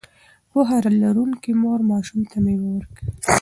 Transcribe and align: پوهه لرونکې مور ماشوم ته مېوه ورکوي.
پوهه 0.51 0.77
لرونکې 1.01 1.51
مور 1.61 1.79
ماشوم 1.91 2.21
ته 2.31 2.37
مېوه 2.43 2.69
ورکوي. 2.73 3.07